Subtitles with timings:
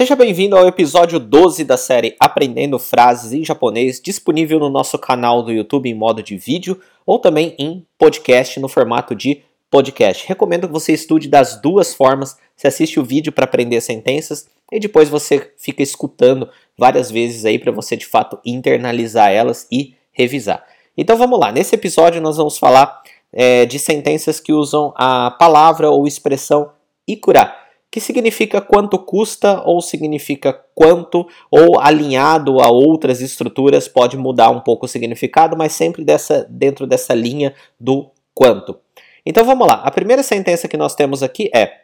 [0.00, 5.42] Seja bem-vindo ao episódio 12 da série Aprendendo Frases em Japonês, disponível no nosso canal
[5.42, 10.26] do YouTube em modo de vídeo ou também em podcast no formato de podcast.
[10.26, 12.34] Recomendo que você estude das duas formas.
[12.56, 16.48] Você assiste o vídeo para aprender sentenças e depois você fica escutando
[16.78, 20.64] várias vezes aí para você de fato internalizar elas e revisar.
[20.96, 21.52] Então vamos lá.
[21.52, 26.72] Nesse episódio nós vamos falar é, de sentenças que usam a palavra ou expressão
[27.06, 27.59] ikura
[27.90, 34.60] que significa quanto custa ou significa quanto, ou alinhado a outras estruturas pode mudar um
[34.60, 38.78] pouco o significado, mas sempre dessa, dentro dessa linha do quanto.
[39.26, 39.74] Então vamos lá.
[39.84, 41.80] A primeira sentença que nós temos aqui é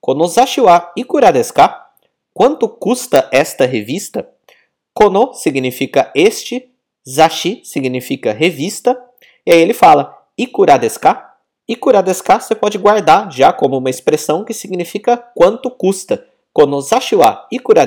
[0.00, 1.90] Konozashi wa ikura desu ka?
[2.32, 4.28] Quanto custa esta revista?
[4.94, 6.70] Kono significa este,
[7.06, 8.96] zashi significa revista,
[9.44, 11.27] e aí ele fala ikura desu ka?
[11.68, 16.26] E kuradesca você pode guardar já como uma expressão que significa quanto custa.
[16.52, 17.86] Konozashi wa ikura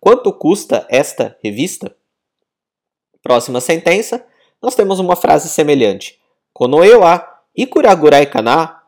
[0.00, 1.94] Quanto custa esta revista?
[3.22, 4.24] Próxima sentença,
[4.60, 6.18] nós temos uma frase semelhante.
[6.52, 8.82] Konoe wa ikura gurai kana?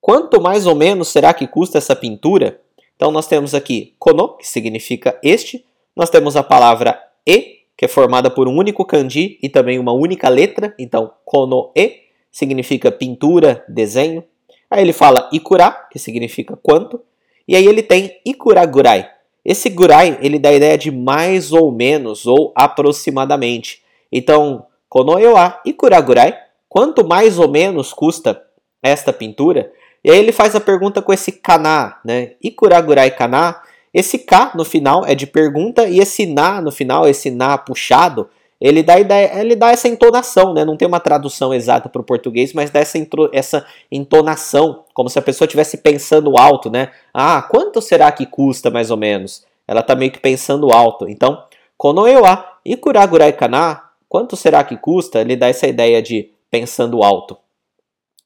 [0.00, 2.60] Quanto mais ou menos será que custa essa pintura?
[2.94, 5.64] Então nós temos aqui kono, que significa este.
[5.96, 9.92] Nós temos a palavra e, que é formada por um único kanji e também uma
[9.92, 10.74] única letra.
[10.78, 12.02] Então, kono e
[12.32, 14.24] significa pintura, desenho.
[14.70, 17.00] Aí ele fala ikura, que significa quanto.
[17.46, 19.08] E aí ele tem ikuragurai.
[19.44, 23.82] Esse gurai, ele dá a ideia de mais ou menos ou aproximadamente.
[24.10, 26.34] Então, konoe wa ikuragurai,
[26.68, 28.42] quanto mais ou menos custa
[28.82, 29.70] esta pintura?
[30.04, 32.32] E aí ele faz a pergunta com esse kana, né?
[32.42, 33.60] Ikuragurai kana.
[33.92, 38.28] Esse ka no final é de pergunta e esse na no final, esse na puxado,
[38.64, 40.64] ele dá, ideia, ele dá essa entonação, né?
[40.64, 42.96] Não tem uma tradução exata para o português, mas dá essa,
[43.32, 46.92] essa entonação, como se a pessoa estivesse pensando alto, né?
[47.12, 49.44] Ah, quanto será que custa mais ou menos?
[49.66, 51.08] Ela está meio que pensando alto.
[51.08, 51.42] Então,
[51.76, 55.20] konoewa ikuragurai kana, quanto será que custa?
[55.20, 57.36] Ele dá essa ideia de pensando alto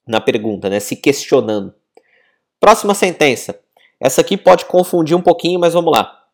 [0.07, 0.79] na pergunta, né?
[0.79, 1.73] Se questionando.
[2.59, 3.59] Próxima sentença.
[3.99, 6.25] Essa aqui pode confundir um pouquinho, mas vamos lá.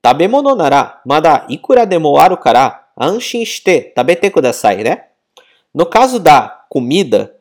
[0.00, 0.56] Tabemono
[1.04, 5.04] mada ikura demo aru kara anshin shite tabete kudasai, né?
[5.74, 7.36] No caso da comida,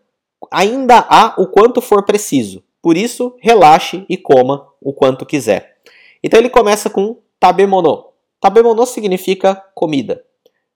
[0.49, 2.63] ainda há o quanto for preciso.
[2.81, 5.77] Por isso, relaxe e coma o quanto quiser.
[6.23, 8.05] Então ele começa com tabemono.
[8.39, 10.23] Tabemono significa comida.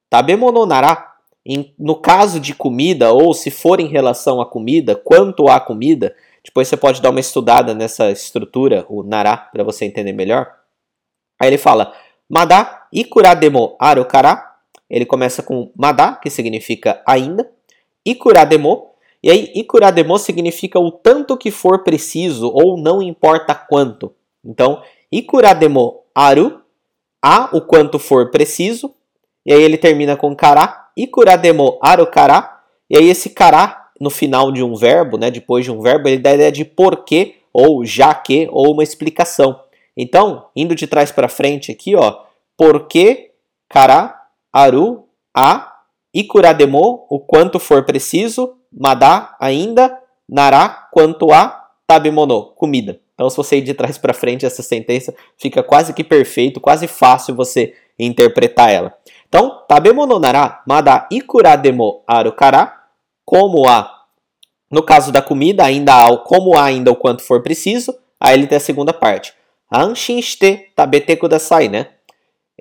[0.10, 1.14] Tabemono nara,
[1.80, 6.68] no caso de comida, ou se for em relação à comida, quanto há comida, depois
[6.68, 10.52] você pode dar uma estudada nessa estrutura, o nara, para você entender melhor.
[11.40, 11.94] Aí ele fala,
[12.28, 14.45] Mada ikura demo aru kara
[14.90, 17.50] ele começa com mada, que significa ainda,
[18.06, 18.92] ikurademo,
[19.24, 24.14] e aí ikurademo significa o tanto que for preciso ou não importa quanto.
[24.44, 24.82] Então,
[25.12, 26.62] ikurademo aru,
[27.22, 28.94] a o quanto for preciso,
[29.46, 32.60] e aí ele termina com kara, ikurademo aru kara,
[32.90, 36.20] e aí esse kara no final de um verbo, né, depois de um verbo, ele
[36.20, 39.62] dá a ideia de porquê ou já que ou uma explicação.
[39.96, 42.20] Então, indo de trás para frente aqui, ó,
[42.58, 43.32] porquê
[43.70, 44.14] kara
[44.56, 45.74] aru, a,
[46.14, 50.00] ikurademo, o quanto for preciso, mada, ainda,
[50.30, 53.02] nara, quanto a, tabemono, comida.
[53.14, 56.88] Então, se você ir de trás para frente, essa sentença fica quase que perfeito, quase
[56.88, 58.98] fácil você interpretar ela.
[59.28, 62.74] Então, tabemono nara, mada ikurademo aru kara,
[63.26, 63.92] como a,
[64.72, 68.48] no caso da comida, ainda há, como há ainda o quanto for preciso, aí ele
[68.48, 69.34] tem a segunda parte.
[69.70, 71.88] Anshin shite tabete kudasai, né?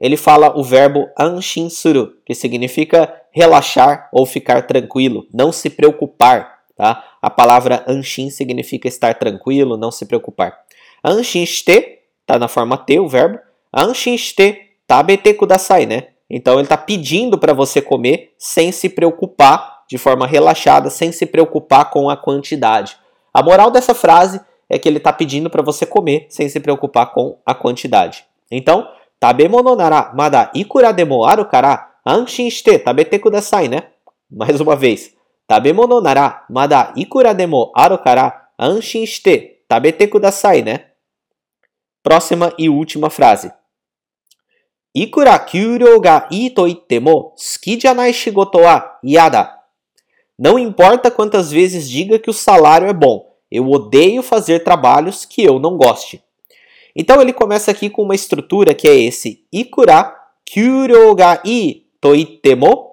[0.00, 6.60] Ele fala o verbo anshin suru, que significa relaxar ou ficar tranquilo, não se preocupar,
[6.76, 7.04] tá?
[7.22, 10.58] A palavra anshin significa estar tranquilo, não se preocupar.
[11.04, 13.38] Anshin shite tá na forma te o verbo.
[13.72, 16.08] Anshin shite tabete kudasai, né?
[16.28, 21.26] Então ele está pedindo para você comer sem se preocupar, de forma relaxada, sem se
[21.26, 22.96] preocupar com a quantidade.
[23.32, 27.12] A moral dessa frase é que ele está pedindo para você comer sem se preocupar
[27.12, 28.24] com a quantidade.
[28.50, 28.88] Então,
[29.23, 33.93] 食べ物ならまだいくらでもあるから安心して食べてくださいね。
[34.31, 35.11] Mais uma vez.
[35.49, 40.93] 食べ物ならまだいくらでもあるから安心して食べてくださいね。
[42.03, 43.51] Próxima e última frase.
[44.93, 49.55] いくら給料がいいと言っても好きじゃない仕事は嫌だ。
[50.37, 55.59] Não importa quantas vezes diga que o salário é bom, eu odeio fazer trabalhos que eu
[55.59, 56.23] não goste.
[56.94, 60.14] Então ele começa aqui com uma estrutura que é esse ikura
[60.44, 62.92] kyuryo i toitemo,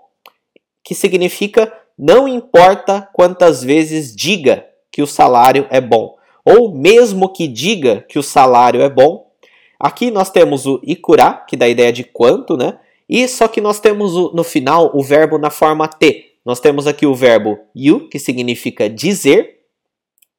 [0.83, 7.47] que significa não importa quantas vezes diga que o salário é bom, ou mesmo que
[7.47, 9.29] diga que o salário é bom.
[9.79, 12.79] Aqui nós temos o ikura, que dá a ideia de quanto, né?
[13.07, 16.31] E só que nós temos no final o verbo na forma T.
[16.45, 19.59] Nós temos aqui o verbo you, que significa dizer,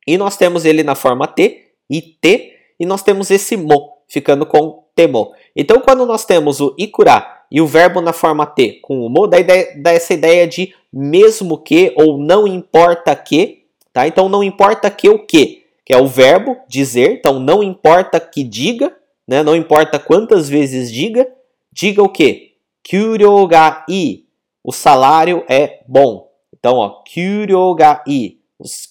[0.06, 4.46] e nós temos ele na forma T e T, e nós temos esse mo, ficando
[4.46, 5.32] com temo.
[5.54, 9.26] Então, quando nós temos o ikura e o verbo na forma T com o mo,
[9.26, 14.06] dá, ideia, dá essa ideia de mesmo que ou não importa que, tá?
[14.06, 18.42] Então, não importa que o que, que é o verbo dizer, então não importa que
[18.42, 18.94] diga,
[19.26, 19.42] né?
[19.42, 21.26] Não importa quantas vezes diga,
[21.72, 22.52] diga o que?
[22.82, 24.24] Kyuryo ga i.
[24.64, 26.30] O salário é bom.
[26.52, 28.38] Então, ó, kyuryo ga i.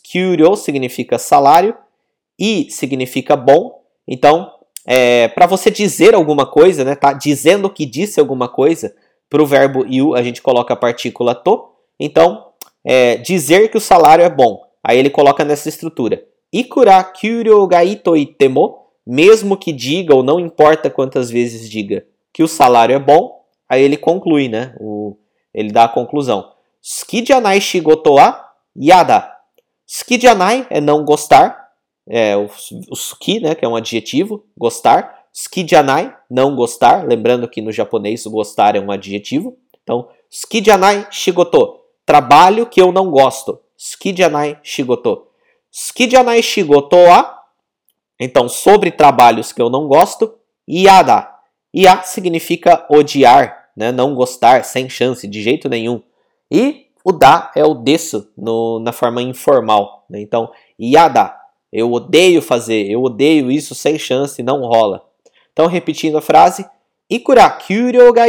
[0.03, 1.75] Kyuryo significa salário,
[2.41, 3.83] i significa bom.
[4.07, 4.51] Então,
[4.85, 8.93] é, para você dizer alguma coisa, né, tá dizendo que disse alguma coisa,
[9.29, 11.69] para o verbo you a gente coloca a partícula to.
[11.99, 12.47] Então,
[12.83, 14.61] é, dizer que o salário é bom.
[14.83, 16.23] Aí ele coloca nessa estrutura.
[16.51, 17.81] Ikura kyuryo ga
[19.05, 23.83] mesmo que diga ou não importa quantas vezes diga que o salário é bom, aí
[23.83, 24.73] ele conclui, né?
[24.79, 25.17] O,
[25.53, 26.51] ele dá a conclusão.
[26.81, 29.29] Suki janai shigoto wa yada.
[29.85, 31.60] Suki janai é não gostar,
[32.13, 32.49] é, o,
[32.89, 35.23] o suki, né, que é um adjetivo, gostar.
[35.31, 37.07] Suki janai, não gostar.
[37.07, 39.57] Lembrando que no japonês gostar é um adjetivo.
[39.81, 43.61] Então, suki janai shigoto, trabalho que eu não gosto.
[43.77, 45.25] Suki janai shigoto.
[45.71, 47.39] Suki janai shigoto wa,
[48.19, 50.35] então, sobre trabalhos que eu não gosto.
[50.69, 51.29] Yada.
[51.73, 56.03] Ya significa odiar, né, não gostar, sem chance, de jeito nenhum.
[56.51, 60.05] E o da é o desu no, na forma informal.
[60.09, 60.19] Né?
[60.19, 61.40] Então, yada
[61.71, 65.03] eu odeio fazer, eu odeio isso sem chance, não rola.
[65.53, 66.65] Então, repetindo a frase,
[67.11, 68.25] Ikura kyuryo ga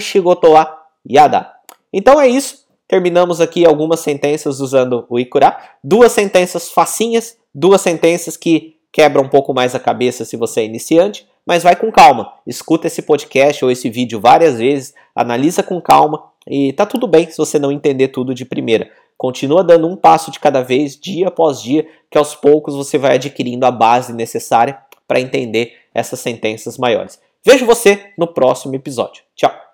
[0.00, 1.50] shigoto wa yada.
[1.92, 2.64] Então é isso.
[2.86, 5.58] Terminamos aqui algumas sentenças usando o ikura.
[5.82, 10.64] Duas sentenças facinhas, duas sentenças que quebram um pouco mais a cabeça se você é
[10.64, 12.32] iniciante, mas vai com calma.
[12.46, 17.28] Escuta esse podcast ou esse vídeo várias vezes, analisa com calma e tá tudo bem
[17.28, 18.92] se você não entender tudo de primeira.
[19.18, 23.16] Continua dando um passo de cada vez, dia após dia, que aos poucos você vai
[23.16, 24.78] adquirindo a base necessária
[25.08, 27.20] para entender essas sentenças maiores.
[27.44, 29.24] Vejo você no próximo episódio.
[29.34, 29.67] Tchau!